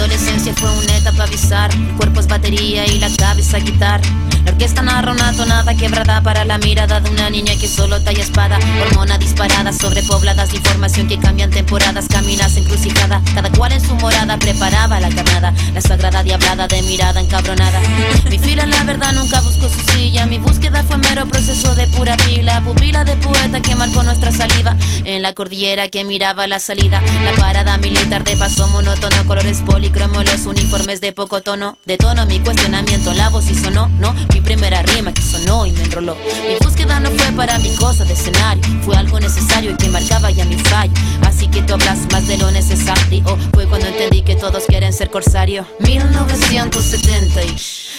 Inicia 0.06 0.54
fue 0.54 0.70
una 0.70 0.96
etapa 0.96 1.24
avisar. 1.24 1.72
El 1.74 1.94
cuerpo 1.96 2.20
es 2.20 2.26
batería 2.26 2.86
y 2.86 2.98
la 2.98 3.08
cabeza 3.16 3.58
guitarra. 3.58 4.02
La 4.44 4.52
orquesta 4.52 4.82
narra 4.82 5.12
una 5.12 5.32
tonada 5.32 5.74
quebrada 5.74 6.22
para 6.22 6.44
la 6.44 6.58
mirada 6.58 7.00
de 7.00 7.10
una 7.10 7.28
niña 7.28 7.52
que 7.60 7.68
solo 7.68 8.00
talla 8.00 8.22
espada. 8.22 8.58
Hormona 8.82 9.18
disparada, 9.18 9.72
sobrepobladas 9.72 10.50
de 10.50 10.56
información 10.56 11.08
que 11.08 11.18
cambian 11.18 11.50
temporadas, 11.50 12.06
caminas 12.08 12.56
encrucijada. 12.56 13.20
Cada 13.34 13.50
cual 13.50 13.72
en 13.72 13.80
su 13.80 13.94
morada 13.96 14.38
preparaba 14.38 15.00
la 15.00 15.10
carnada. 15.10 15.52
La 15.74 15.80
sagrada 15.80 16.22
diablada 16.22 16.66
de 16.66 16.82
mirada 16.82 17.20
encabronada. 17.20 17.80
Mi 18.30 18.38
fila, 18.38 18.64
la 18.66 18.82
verdad, 18.84 19.12
nunca 19.12 19.40
buscó 19.40 19.68
su 19.68 19.80
silla. 19.92 20.26
Mi 20.26 20.38
búsqueda 20.38 20.82
fue 20.84 20.96
mero 20.98 21.26
proceso 21.26 21.74
de 21.74 21.86
pura 21.88 22.16
pila. 22.16 22.62
Pupila 22.62 23.04
de 23.04 23.16
poeta 23.16 23.60
que 23.60 23.74
marcó 23.74 24.02
nuestra 24.02 24.32
saliva. 24.32 24.76
En 25.04 25.22
la 25.22 25.34
cordillera 25.34 25.88
que 25.88 26.04
miraba 26.04 26.46
la 26.46 26.58
salida. 26.58 27.02
La 27.24 27.32
parada 27.32 27.76
militar 27.78 28.24
de 28.24 28.36
paso 28.36 28.66
monótono. 28.68 29.24
Colores 29.26 29.60
policromos, 29.88 30.24
los 30.24 30.46
uniformes 30.46 31.00
de 31.00 31.12
poco 31.12 31.40
tono. 31.40 31.78
De 31.86 31.96
tono 31.96 32.26
mi 32.26 32.40
cuestionamiento, 32.40 33.12
la 33.14 33.30
voz 33.30 33.48
y 33.50 33.54
sonó, 33.54 33.88
no. 34.00 34.14
Mi 34.34 34.40
primera 34.40 34.82
rima 34.82 35.12
que 35.12 35.22
sonó 35.22 35.64
y 35.66 35.72
me 35.72 35.82
enroló. 35.84 36.16
Mi 36.46 36.56
búsqueda 36.60 37.00
no 37.00 37.10
fue 37.10 37.32
para 37.32 37.58
mi 37.58 37.74
cosa 37.76 38.04
de 38.04 38.12
escenario. 38.12 38.62
Fue 38.82 38.96
algo 38.96 39.18
necesario 39.18 39.70
y 39.72 39.76
que 39.76 39.88
marcaba 39.88 40.30
ya 40.30 40.44
mi 40.44 40.58
fallo. 40.58 40.92
Así 41.22 41.48
que 41.48 41.62
tú 41.62 41.74
hablas 41.74 42.00
más 42.12 42.26
de 42.26 42.36
lo 42.36 42.50
necesario. 42.50 43.24
Fue 43.54 43.66
cuando 43.66 43.86
entendí 43.86 44.22
que 44.22 44.36
todos 44.36 44.64
quieren 44.66 44.92
ser 44.92 45.10
corsario. 45.10 45.66
1970 45.80 47.44
y 47.44 47.56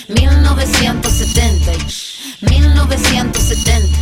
1970 0.10 1.74
y 1.74 1.88
1970 2.50 4.00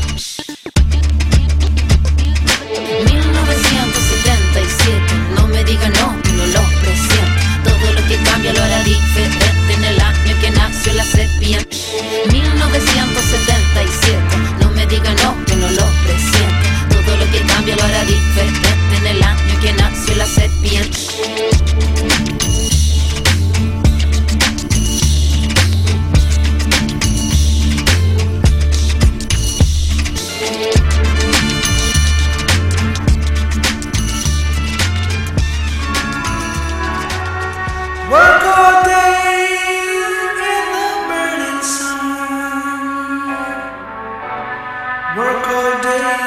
1977 3.06 5.02
No 5.36 5.48
me 5.48 5.64
diga 5.64 5.90
no, 5.90 6.27
la 11.52 11.60
sepia 11.60 11.66
1977 12.32 14.18
No 14.60 14.70
me 14.72 14.86
diga 14.88 15.14
no, 15.24 15.36
que 15.46 15.56
no 15.56 15.70
lo 15.70 15.86
presiento. 16.04 16.68
Todo 17.06 17.18
lo 17.18 17.32
que 17.32 17.40
cambia 17.42 17.76
lo 17.76 17.84
hará 17.84 18.04
diferente 18.04 18.70
En 18.98 19.08
el 19.08 19.24
año 19.24 19.60
que 19.62 19.74
nació 19.74 20.16
la 20.16 20.26
sepia 20.26 20.82
Work 45.18 45.48
all 45.48 45.82
day, 45.82 46.27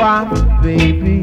why, 0.00 0.24
baby? 0.62 1.20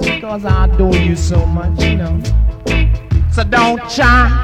It's 0.00 0.20
cause 0.20 0.44
I 0.44 0.64
adore 0.64 0.96
you 0.96 1.14
so 1.14 1.46
much, 1.46 1.80
you 1.84 1.96
know. 1.96 2.20
So 3.30 3.44
don't 3.44 3.78
try 3.88 4.42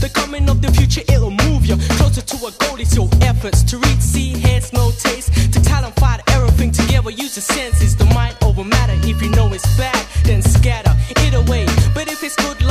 The 0.00 0.10
coming 0.12 0.48
of 0.48 0.60
the 0.62 0.70
future, 0.72 1.02
it'll 1.08 1.30
move 1.30 1.66
you 1.66 1.76
closer 1.96 2.22
to 2.22 2.36
a 2.46 2.50
goal. 2.62 2.80
It's 2.80 2.94
your 2.96 3.08
efforts 3.22 3.62
to 3.64 3.78
reach, 3.78 4.00
see, 4.00 4.32
hear, 4.34 4.60
smell, 4.60 4.92
taste. 4.92 5.32
To 5.52 5.62
talent, 5.62 5.94
fight 5.96 6.20
everything 6.28 6.70
together. 6.72 7.10
Use 7.10 7.34
the 7.34 7.40
senses, 7.40 7.96
the 7.96 8.06
mind 8.06 8.36
over 8.42 8.64
matter. 8.64 8.94
If 9.08 9.22
you 9.22 9.30
know 9.30 9.52
it's 9.52 9.66
bad, 9.76 10.06
then 10.24 10.42
scatter 10.42 10.94
it 11.24 11.34
away. 11.34 11.66
But 11.94 12.08
if 12.08 12.22
it's 12.22 12.36
good, 12.36 12.63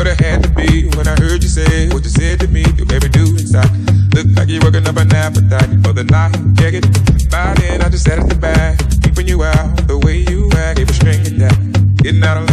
what 0.00 0.06
it 0.06 0.18
had 0.18 0.42
to 0.42 0.48
be 0.56 0.88
when 0.96 1.06
I 1.06 1.14
heard 1.20 1.42
you 1.42 1.48
say 1.50 1.90
what 1.90 2.02
you 2.04 2.08
said 2.08 2.40
to 2.40 2.48
me. 2.48 2.64
You 2.78 2.86
made 2.86 3.02
me 3.02 3.10
do 3.10 3.36
inside. 3.36 3.68
Look 4.14 4.28
like 4.34 4.48
you're 4.48 4.62
working 4.62 4.88
up 4.88 4.96
an 4.96 5.12
appetite 5.12 5.68
for 5.84 5.92
the 5.92 6.04
night. 6.04 6.32
Check 6.56 6.72
it. 6.72 6.88
By 7.30 7.52
then, 7.60 7.82
I 7.82 7.90
just 7.90 8.04
sat 8.04 8.18
at 8.18 8.26
the 8.26 8.34
back, 8.34 8.80
keeping 9.02 9.28
you 9.28 9.44
out 9.44 9.86
the 9.86 9.98
way 9.98 10.24
you 10.24 10.48
act. 10.56 10.78
It 10.78 10.88
was 10.88 10.96
stringing 10.96 11.36
that. 11.40 11.52
Getting 12.02 12.24
out 12.24 12.38
of 12.38 12.49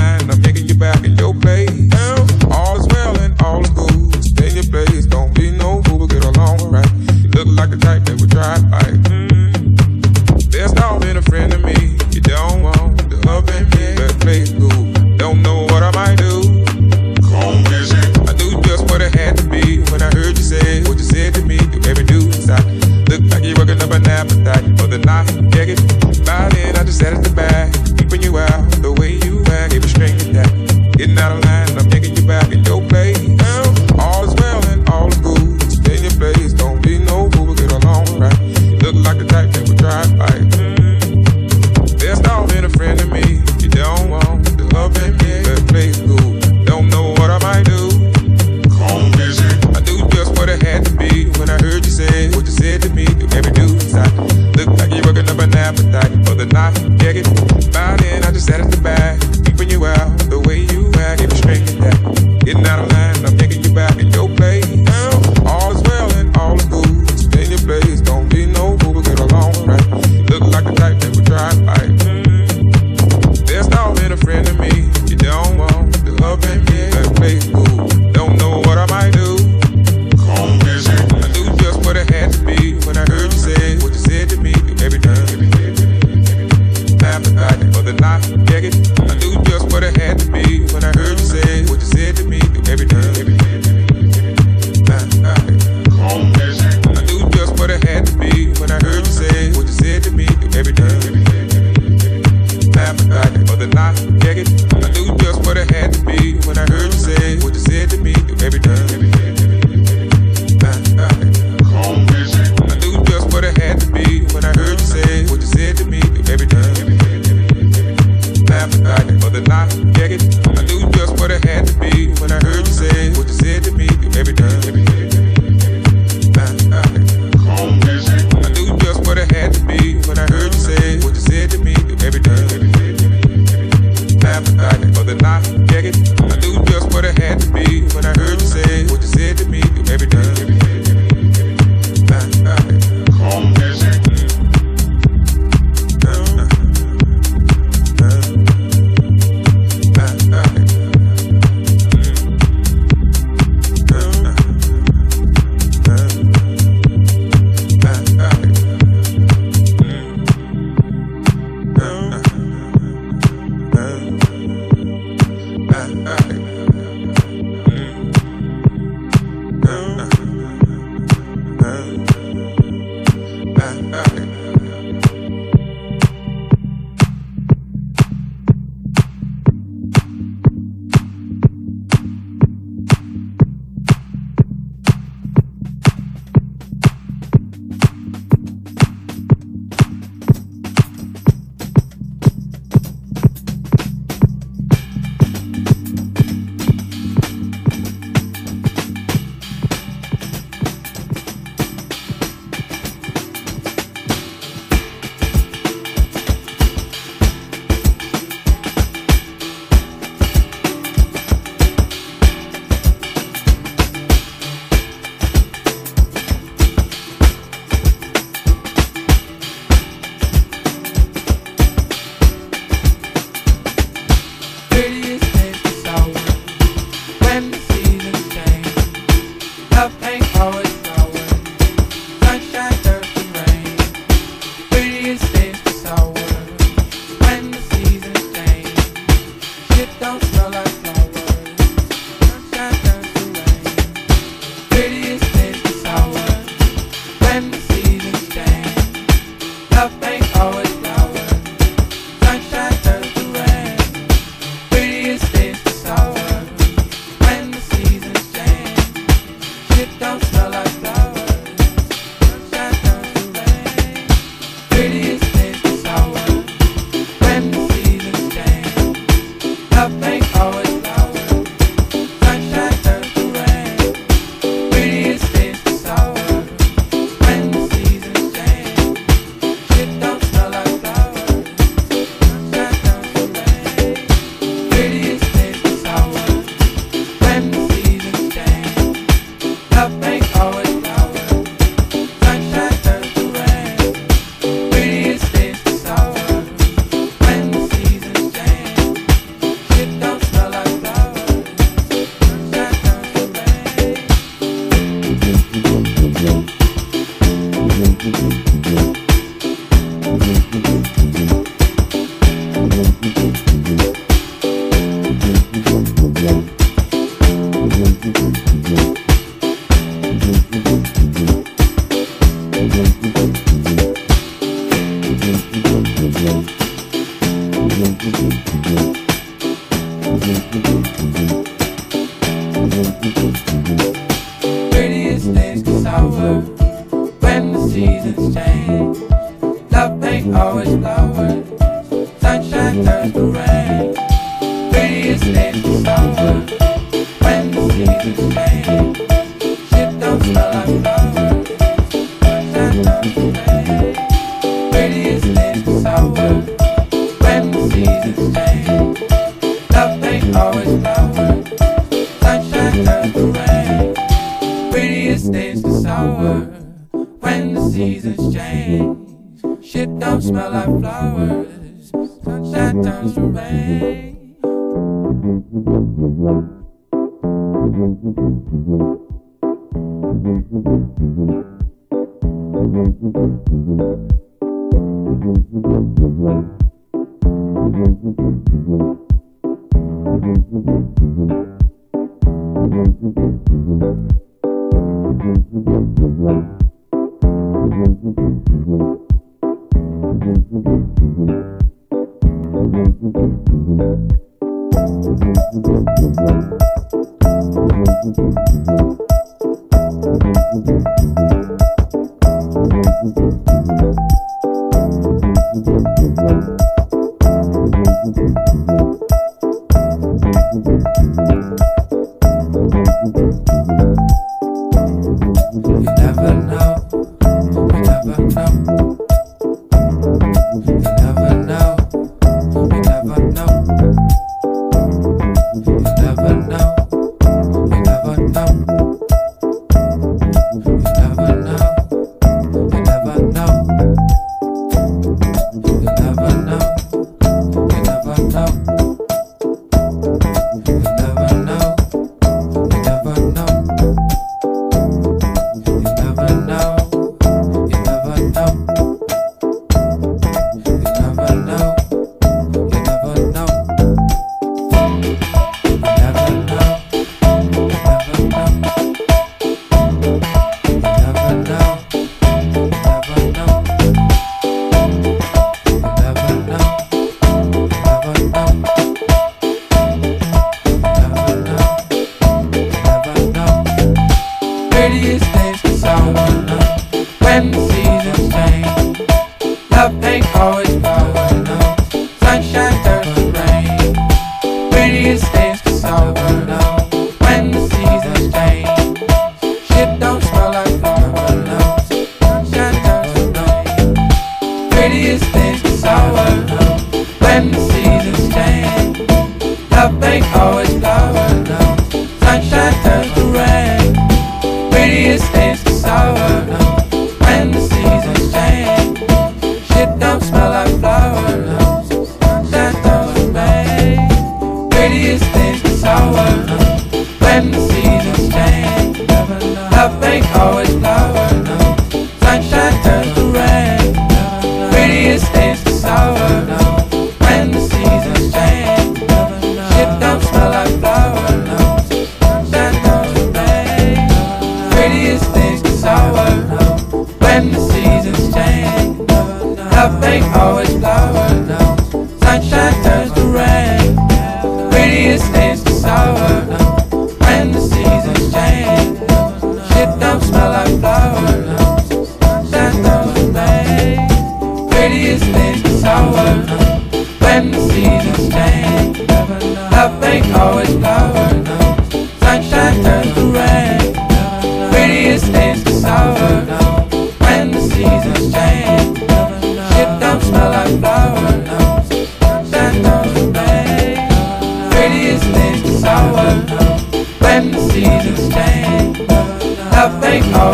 it, 134.88 134.96
but 134.96 135.06
then 135.06 135.24
I 135.24 135.42
get. 135.68 135.96
I 136.32 136.38
do 136.40 136.64
just 136.66 136.94
what 136.94 137.06
I 137.06 137.12
had 137.12 137.40
to 137.42 137.52
be 137.52 137.84
when 137.94 138.06
I 138.06 138.14
heard 138.18 138.42
you 138.42 138.48
say 138.48 138.86
what 138.86 139.02
you 139.02 139.08
said 139.08 139.38
to 139.38 139.46
me 139.46 139.62
every 139.92 140.08
day. 140.08 140.18
Every 140.18 140.46
day. 140.46 140.57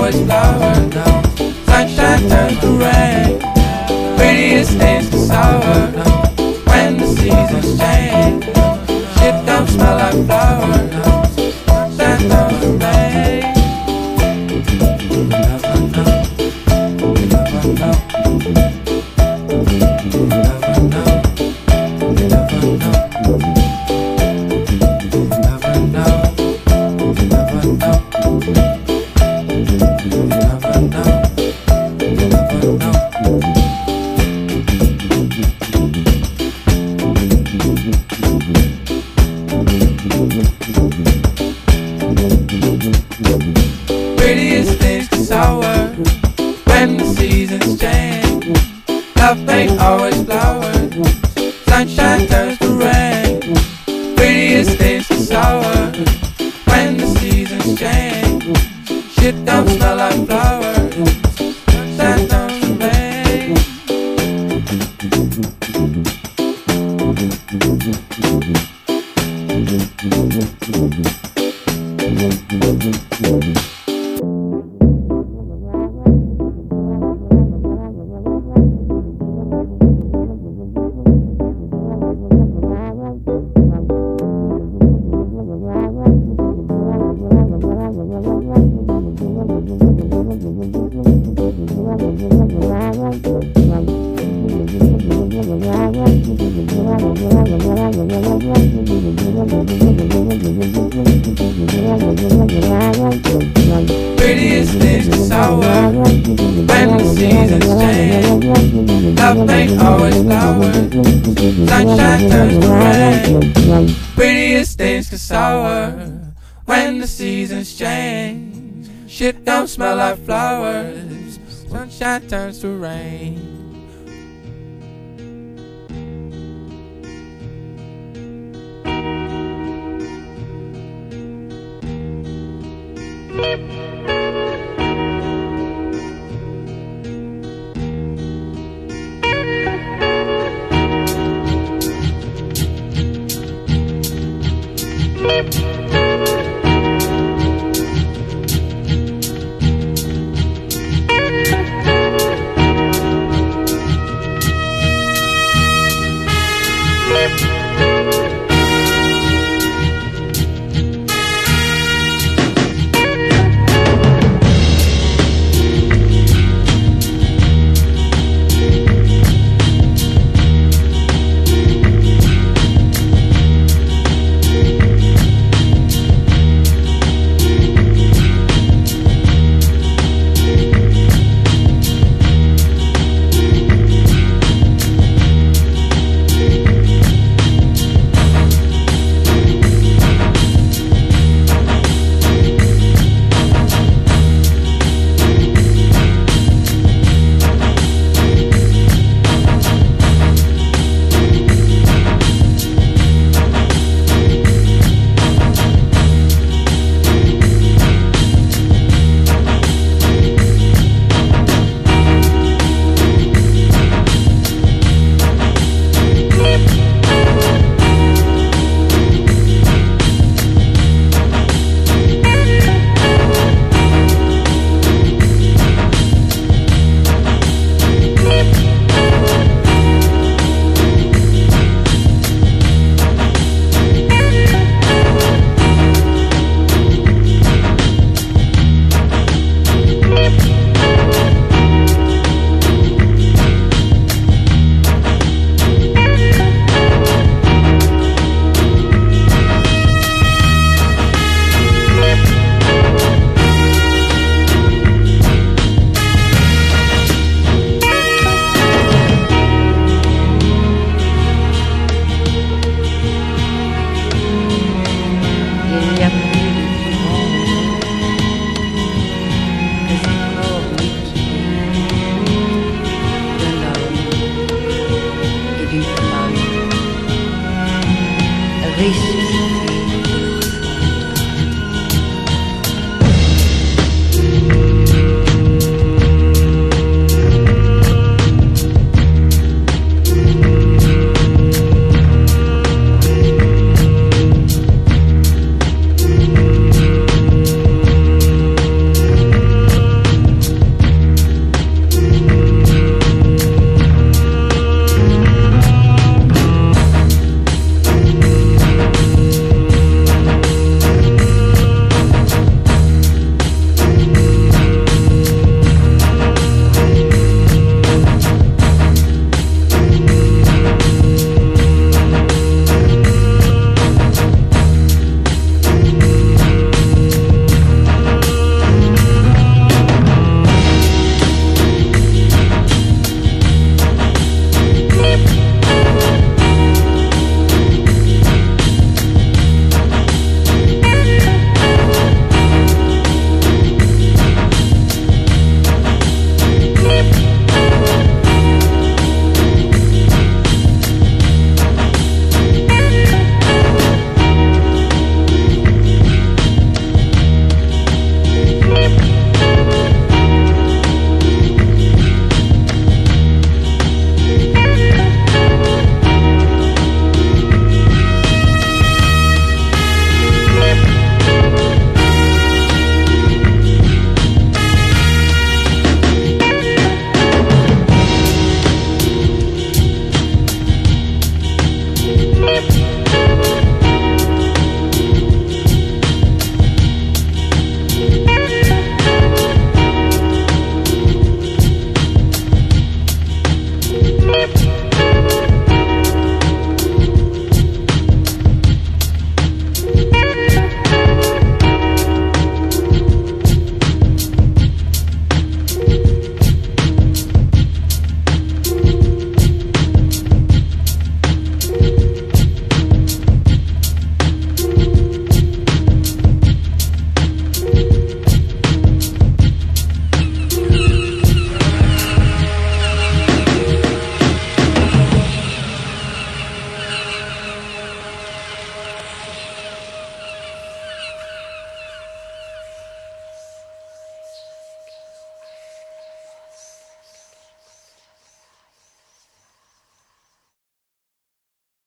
não. 0.04 0.10
está 0.10 0.53